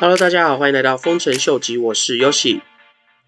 [0.00, 2.62] Hello，大家好，欢迎来到丰臣秀吉，我是 Yoshi。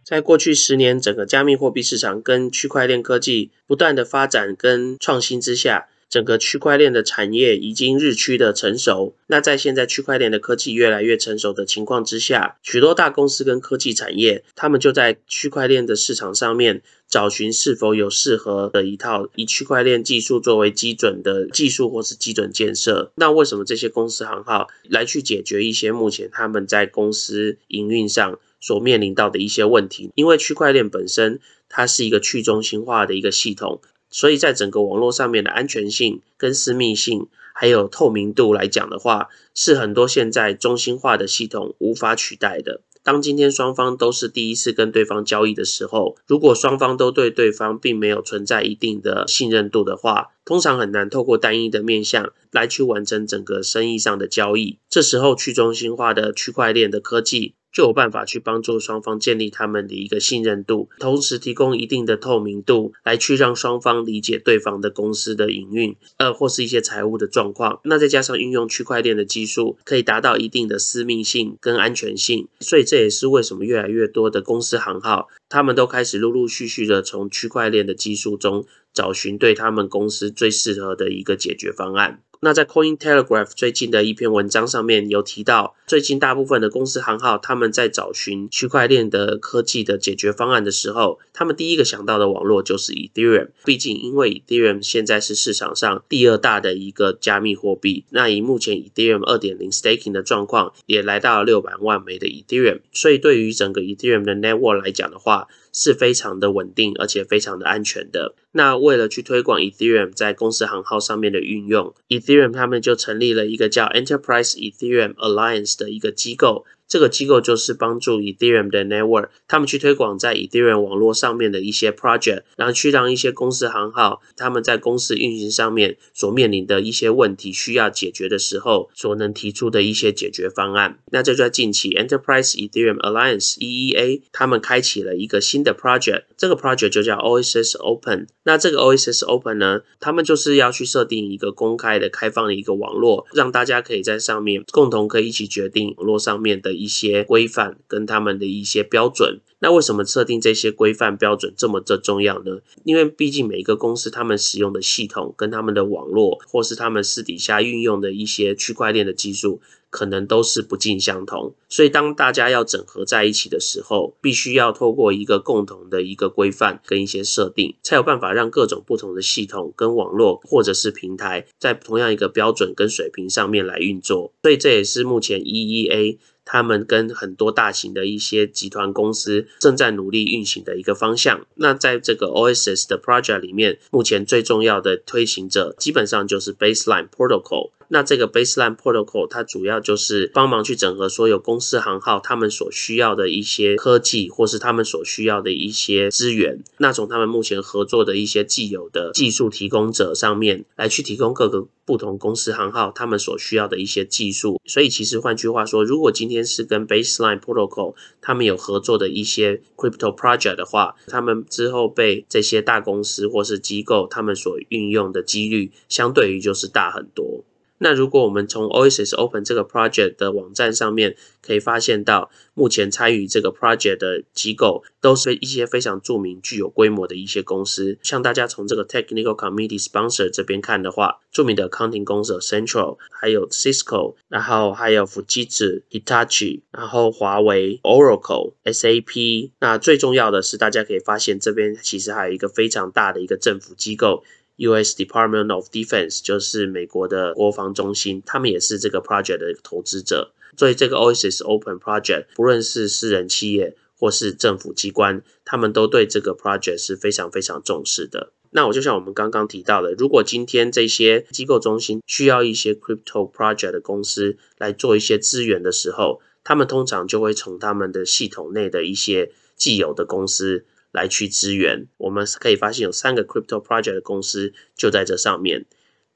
[0.03, 5.89] 在过去十年，整个加密货币市场跟区块链科技不断的发展跟创新之下。
[6.13, 9.17] 整个区块链的产业已经日趋的成熟。
[9.29, 23.11] 那在现在区块链的科技越来越成熟的情况之下，许多大公司跟科技产业，他们就在区块链的市场上面找寻是否有适合的一套以区块链技术作为基准的技术或是基准建设。
[23.15, 30.11] 那为什么这些公司行号来去解决一些目前他们在公司营运上所面临到的一些问题？
[30.15, 31.41] 因为区块链本身
[31.71, 33.81] 它是一个去中心化的一个系统。
[34.13, 42.83] 所以在整个网络上面的安全性、跟私密性，还有透明度来讲的话，是很多现在中心化的系统无法取代的。
[43.05, 54.79] 当今天双方都是第一次跟对方交易的时候，如果双方都对对方并没有存在一定的信任度的话，通常很难透过单一的面向来去完成整个生意上的交易。
[54.89, 57.55] 这时候去中心化的区块链的科技。
[57.73, 67.81] 就有办法去帮助双方建立他们的一个信任度，同时提供一定的透明度，来去让双方理解对方的公司的营运，呃，或是一些财务的状况。
[67.85, 72.49] 那再加上运用区块链的技术，可以达到一定的私密性跟安全性。
[72.61, 82.21] 所以这也是为什么越来越多的公司行号，他们都开始陆陆续续的从区块链的技术中找寻对他们公司最适合的一个解决方案。
[82.45, 93.51] 那在 Coin Telegraph 最近的一篇文章上面有提到，最近大部分的公司行号他们在找寻区块链的科技的解决方案的时候，他们第一个想到的网络就是 Ethereum。
[93.65, 108.35] 毕竟，因为 Ethereum 现在是市场上第二大的一个加密货币，那以目前 Ethereum 二点零 staking 的状况，也来到了六百万枚的 Ethereum，所以对于整个 Ethereum 的 network 来讲的话，是非常的稳定，而且非常的安全的。
[108.53, 116.67] 那为了去推广 Ethereum 在公司行号上面的运用，Ethereum 他们就成立了一个叫 Enterprise Ethereum Alliance 的一个机构。
[116.89, 130.99] 这个机构就是帮助 Ethereum 的 network，他们去推广在 Ethereum 网络上面的一些 project，然后去让一些公司行号他们在公司运行上面所面临的一些问题需要解决的时候，所能提出的一些解决方案。
[131.13, 138.27] 那这就在近期 Enterprise Ethereum Alliance EEA 他们开启了一个新的 project，这个 project 就叫 OSS Open。
[138.45, 146.82] 那这个 OSS Open 呢，他们就是要去设定一个公开的、开放的一个网络，让大家可以在上面共同可以一起决定网络上面的。
[146.83, 152.59] 一些规范跟他们的一些标准，那为什么设定这些规范标准这么的重要呢？
[152.85, 159.61] 因为毕竟每一个公司他们使用的系统跟他们的网络，或是他们私底下运用的一些区块链的技术。
[159.93, 174.33] 可能都是不尽相同，所以当大家要整合在一起的时候，必须要透过一个共同的一个规范跟一些设定，才有办法让各种不同的系统跟网络或者是平台在同样一个标准跟水平上面来运作。
[174.43, 181.47] 所以这也是目前 EEA 他们跟很多大型的一些集团公司正在努力运行的一个方向。
[181.55, 187.71] 那在这个 OSS 的 project 里面，目前最重要的推行者基本上就是 Baseline Protocol。
[187.93, 196.65] 那这个 Baseline Protocol 它主要就是帮忙去整合所有公司行号他们所需要的一些科技，或是他们所需要的一些资源。
[196.79, 204.59] 那从他们目前合作的一些既有的技术提供者上面来去提供各个不同公司行号他们所需要的一些技术。
[204.65, 217.45] 所以其实换句话说，如果今天是跟 Baseline Protocol 他们有合作的一些 Crypto Project 的话，他们之后被这些大公司或是机构他们所运用的几率，相对于就是大很多。
[217.83, 227.99] 那如果我们从 Oasis Open 这个 project 的网站上面可以发现到，目前参与这个 project 的机构都是一些非常著名、具有规模的一些公司。
[228.03, 239.51] 像大家从这个 Technical Committee Sponsor 这边看的话，著名的 accounting 公司 Central，还有 Cisco，然后还有富士通 Hitachi，然后华为、Oracle、SAP。
[239.59, 244.23] 那最重要的是，大家可以发现这边其实还有一个非常大的一个政府机构。
[244.63, 244.95] U.S.
[244.95, 250.33] Department of Defense 就是美国的国防中心，他们也是这个 project 的投资者。
[250.57, 258.33] 所以这个 Oasis Open Project，不论是私人企业或是政府机关，他们都对这个 project 是非常非常重视的。
[258.51, 270.67] 那我就像我们刚刚提到的，如果今天这些机构中心需要一些 crypto project 的公司来做一些资源的时候，他们通常就会从他们的系统内的一些既有的公司。
[270.93, 275.65] 来去支援，我们可以发现有三个 crypto project 的公司就在这上面。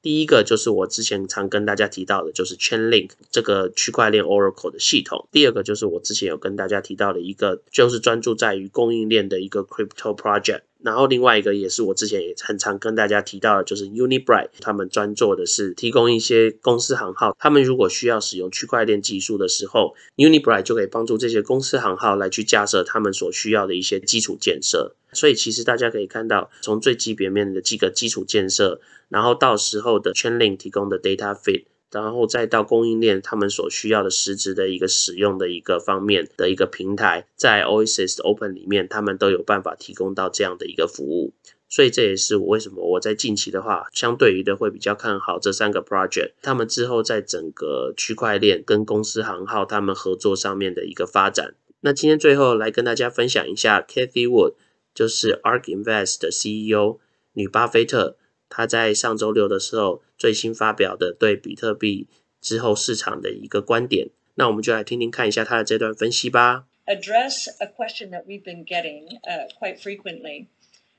[0.01, 5.27] 第一个就是我之前常跟大家提到的，就是 Chainlink 这个区块链 Oracle 的系统。
[5.31, 10.61] 第二个就是我之前有跟大家提到的一个，就是专注在于供应链的一个 Crypto Project。
[10.83, 24.95] 然后另外一个也是我之前也很常跟大家提到的，就是 Unibright，他们专做的是提供一些公司行号，他们如果需要使用区块链技术的时候，Unibright 就可以帮助这些公司行号来去架设他们所需要的一些基础建设。
[25.17, 28.79] 所以其实大家可以看到，从最基本面的几个基础建设，
[29.09, 31.65] 然后到时候的 Chainlink 提供的 Data Feed。
[31.89, 41.33] 然后再到供应链，他们所需要的实质的一个使用的一个方面的一个平台，在 Oasis Open 里面，他们都有办法提供到这样的一个服务。
[41.69, 51.55] 所以这也是我为什么我在近期的话，相对于的会比较看好这三个 project，他们之后在整个区块链跟公司行号他们合作上面的一个发展。
[51.79, 54.55] 那今天最后来跟大家分享一下 Kathy Wood，
[54.96, 57.00] 就是 Ark Invest 的 CEO
[57.32, 58.16] 女巴菲特。
[58.48, 62.06] 他在上周六的时候最新发表的对比特币
[62.40, 66.66] 之后市场的一个观点，那我们就来听听看一下他的这段分析吧。
[66.86, 70.48] Address a question that we've been getting uh, quite frequently.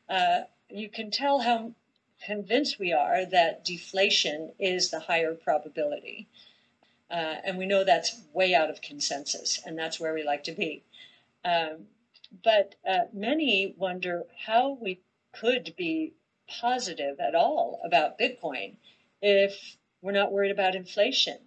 [0.07, 1.73] Uh, you can tell how
[2.25, 6.27] convinced we are that deflation is the higher probability.
[7.11, 10.51] Uh, and we know that's way out of consensus, and that's where we like to
[10.51, 10.81] be.
[11.45, 11.85] Um,
[12.44, 15.00] but uh, many wonder how we
[15.32, 16.14] could be
[16.48, 18.76] positive at all about Bitcoin
[19.20, 21.38] if we're not worried about inflation.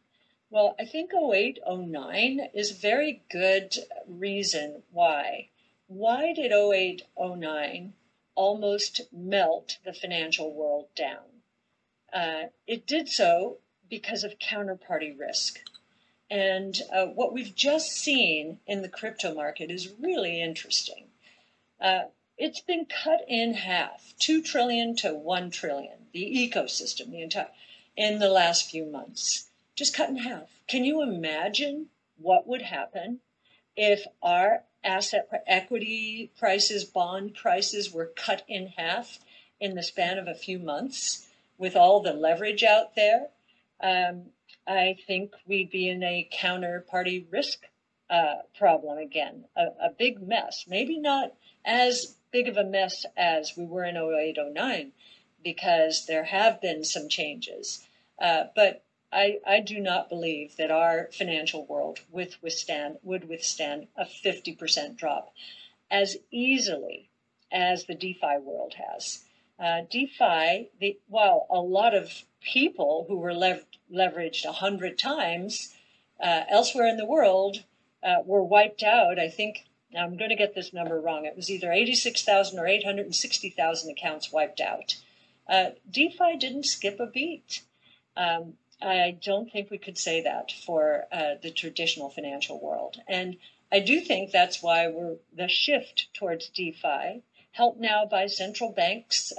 [0.50, 3.76] Well, I think 08, 09 is a very good
[4.08, 5.50] reason why.
[5.88, 7.94] Why did 08, 09
[8.36, 11.44] almost melt the financial world down?
[12.12, 15.60] Uh, it did so because of counterparty risk.
[16.32, 21.10] And uh, what we've just seen in the crypto market is really interesting.
[21.80, 22.04] Uh,
[22.38, 27.50] it's been cut in half, 2 trillion to 1 trillion, the ecosystem, the entire,
[27.98, 29.50] in the last few months.
[29.76, 30.48] Just cut in half.
[30.70, 31.88] Can you imagine
[32.18, 33.20] what would happen
[33.76, 39.20] if our asset equity prices, bond prices were cut in half
[39.60, 41.28] in the span of a few months
[41.58, 43.28] with all the leverage out there?
[43.82, 44.28] Um,
[44.68, 47.64] I think we'd be in a counterparty risk
[48.10, 50.66] uh, problem again, a, a big mess.
[50.68, 51.34] Maybe not
[51.66, 54.92] as big of a mess as we were in 08, 09,
[55.44, 57.86] because there have been some changes.
[58.20, 64.06] Uh, but I, I do not believe that our financial world withstand, would withstand a
[64.06, 65.34] 50% drop
[65.90, 67.10] as easily
[67.52, 69.24] as the DeFi world has.
[69.60, 75.74] Uh, DeFi, the, while a lot of people who were lev- leveraged 100 times
[76.22, 77.64] uh, elsewhere in the world
[78.04, 81.26] uh, were wiped out, I think now I'm going to get this number wrong.
[81.26, 84.96] It was either 86,000 or 860,000 accounts wiped out.
[85.48, 87.62] Uh, DeFi didn't skip a beat.
[88.16, 92.98] Um, I don't think we could say that for uh, the traditional financial world.
[93.08, 93.38] And
[93.72, 97.22] I do think that's why we're the shift towards DeFi,
[97.52, 99.32] helped now by central banks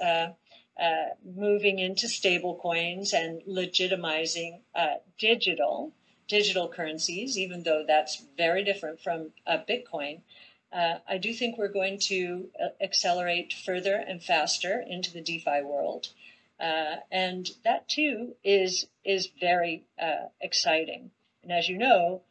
[0.83, 5.93] uh, moving into stable coins and legitimizing uh, digital
[6.27, 9.31] digital currencies, even though that's very different from
[9.69, 10.23] Bitcoin.
[10.73, 15.63] Uh, I do think we're going to uh, accelerate further and faster into the DeFi
[15.63, 16.09] world.
[16.59, 19.85] Uh, and that too is is very
[20.41, 21.11] exciting.
[21.43, 22.23] And as you know,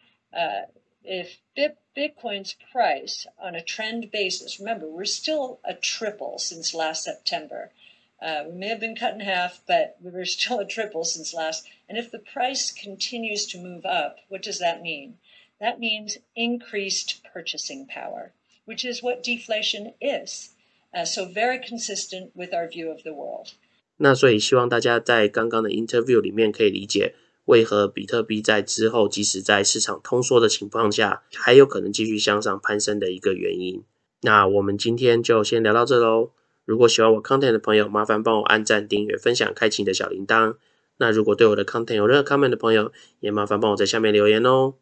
[1.03, 7.03] if Bit, Bitcoin's price on a trend basis, remember we're still a triple since last
[7.03, 7.71] September.
[8.20, 11.34] Uh, we may have been cut in half, but we were still a triple since
[11.34, 11.66] last.
[11.88, 15.18] And if the price continues to move up, what does that mean?
[15.60, 18.32] That means increased purchasing power,
[18.64, 20.50] which is what deflation is.
[20.94, 23.52] Uh, so very consistent with our view of the world.
[23.98, 33.82] 那所以希望大家在刚刚的 interview 里面可以理解，为何比特币在之后，即使在市场通缩的情况下，还有可能继续向上攀升的一个原因。
[34.22, 36.30] 那我们今天就先聊到这喽。
[36.71, 40.55] 如果喜欢我 content 的朋友，麻烦帮我按赞、订阅、分享、开启你的小铃铛。
[40.95, 44.75] 那如果对我的 content 有任何 comment 的朋友，也麻烦帮我在下面留言哦。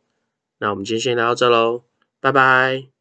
[0.59, 1.85] 那我们今天先聊到这喽，
[2.21, 2.98] 拜拜。